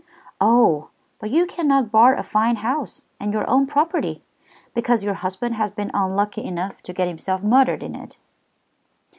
[0.39, 4.23] "Oh, but you cannot bar a fine house, and your own property,
[4.73, 8.17] because your husband has been unlucky enough to get himself murdered in it."